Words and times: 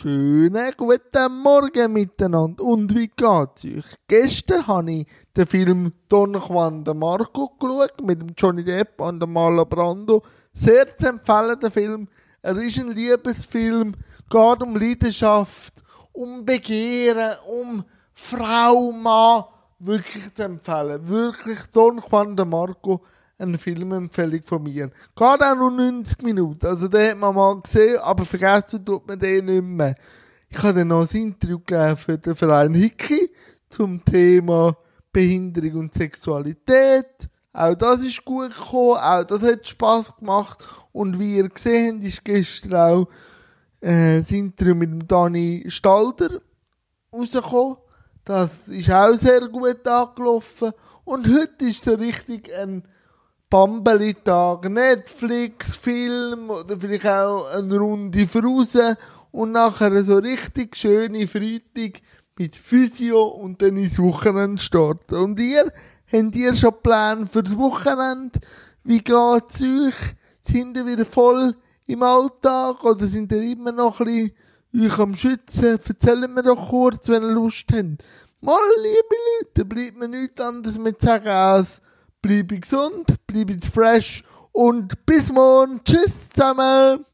Schönen 0.00 0.74
guten 0.76 1.42
Morgen 1.42 1.92
miteinander. 1.92 2.62
Und 2.62 2.94
wie 2.94 3.08
geht's 3.08 3.64
euch? 3.64 3.96
Gestern 4.06 4.64
habe 4.68 4.92
ich 4.92 5.06
den 5.36 5.44
Film 5.44 5.92
Don 6.08 6.34
Juan 6.34 6.84
de 6.84 6.94
Marco 6.94 7.48
geschaut 7.58 8.00
mit 8.04 8.20
Johnny 8.36 8.62
Depp 8.62 9.00
und 9.00 9.18
dem 9.18 9.32
Marlon 9.32 9.68
Brando. 9.68 10.22
Sehr 10.54 10.96
zu 10.96 11.08
empfehlen, 11.08 11.58
der 11.58 11.72
Film. 11.72 12.06
Er 12.42 12.56
ist 12.58 12.78
ein 12.78 12.92
Liebesfilm, 12.92 13.96
geht 14.30 14.62
um 14.62 14.76
Leidenschaft, 14.76 15.82
um 16.12 16.44
Begehren, 16.44 17.34
um 17.48 17.82
Frau, 18.14 18.92
Mann. 18.92 19.46
Wirklich 19.80 20.32
zu 20.32 20.44
empfehlen. 20.44 21.08
Wirklich 21.08 21.58
Don 21.72 22.00
Juan 22.08 22.36
de 22.36 22.44
Marco 22.44 23.02
eine 23.38 23.58
Filmempfehlung 23.58 24.42
von 24.42 24.62
mir. 24.62 24.88
Geht 24.88 25.42
auch 25.42 25.56
nur 25.56 25.70
90 25.70 26.22
Minuten, 26.22 26.66
also 26.66 26.88
den 26.88 27.10
hat 27.10 27.18
man 27.18 27.34
mal 27.34 27.60
gesehen, 27.60 27.98
aber 28.00 28.24
vergessen 28.24 28.84
tut 28.84 29.06
man 29.06 29.18
den 29.18 29.44
nicht 29.46 29.62
mehr. 29.62 29.94
Ich 30.50 30.58
habe 30.58 30.74
dann 30.74 30.88
noch 30.88 31.08
ein 31.08 31.20
Interview 31.20 31.58
gegeben 31.58 31.96
für 31.96 32.18
den 32.18 32.34
Verein 32.34 32.74
Hickey 32.74 33.30
zum 33.68 34.04
Thema 34.04 34.76
Behinderung 35.12 35.80
und 35.80 35.94
Sexualität. 35.94 37.28
Auch 37.52 37.74
das 37.74 38.04
ist 38.04 38.24
gut 38.24 38.54
gekommen, 38.56 38.98
auch 38.98 39.24
das 39.24 39.42
hat 39.42 39.68
Spass 39.68 40.14
gemacht. 40.16 40.58
Und 40.92 41.18
wie 41.18 41.36
ihr 41.36 41.48
gesehen 41.48 41.96
habt, 41.96 42.06
ist 42.06 42.24
gestern 42.24 42.74
auch 42.74 43.08
äh, 43.80 44.18
das 44.18 44.30
Interview 44.30 44.74
mit 44.74 44.90
dem 44.90 45.06
Dani 45.06 45.64
Stalder 45.68 46.40
rausgekommen. 47.12 47.76
Das 48.24 48.68
ist 48.68 48.90
auch 48.90 49.14
sehr 49.14 49.48
gut 49.48 49.86
angelaufen. 49.86 50.72
Und 51.04 51.26
heute 51.26 51.66
ist 51.66 51.84
so 51.84 51.94
richtig 51.94 52.52
ein 52.54 52.84
Bambeli-Tag, 53.50 54.68
Netflix, 54.68 55.76
Film 55.76 56.50
oder 56.50 56.78
vielleicht 56.78 57.06
auch 57.06 57.46
eine 57.54 57.78
Runde 57.78 58.26
voraus 58.26 58.76
und 59.30 59.52
nachher 59.52 60.02
so 60.02 60.16
richtig 60.16 60.76
schöne 60.76 61.26
Freitag 61.26 62.02
mit 62.38 62.54
Physio 62.54 63.24
und 63.24 63.62
dann 63.62 63.78
ins 63.78 63.98
Wochenende 63.98 64.60
starten. 64.60 65.14
Und 65.14 65.40
ihr, 65.40 65.72
habt 66.12 66.36
ihr 66.36 66.54
schon 66.54 66.82
Pläne 66.82 67.26
für 67.26 67.42
das 67.42 67.56
Wochenende? 67.56 68.38
Wie 68.84 68.98
geht's 68.98 69.62
euch? 69.62 70.14
Sind 70.42 70.76
ihr 70.76 70.84
wieder 70.84 71.06
voll 71.06 71.56
im 71.86 72.02
Alltag 72.02 72.84
oder 72.84 73.06
sind 73.06 73.32
ihr 73.32 73.42
immer 73.42 73.72
noch 73.72 74.00
ein 74.00 74.30
bisschen 74.72 74.90
euch 74.90 74.98
am 74.98 75.16
Schützen? 75.16 75.78
Erzählt 75.82 76.34
mir 76.34 76.42
doch 76.42 76.68
kurz, 76.68 77.08
wenn 77.08 77.22
ihr 77.22 77.32
Lust 77.32 77.64
habt. 77.72 78.04
Mal, 78.42 78.60
liebe 78.82 79.16
Leute, 79.40 79.64
bleibt 79.64 79.98
mir 79.98 80.08
nichts 80.08 80.38
anderes 80.38 80.78
mit 80.78 81.00
sagen 81.00 81.28
als 81.28 81.80
bleibe 82.22 82.58
gesund, 82.58 83.16
bleibe 83.26 83.58
fresh 83.60 84.22
und 84.52 85.06
bis 85.06 85.32
morgen. 85.32 85.80
Tschüss 85.84 86.30
zusammen. 86.30 87.04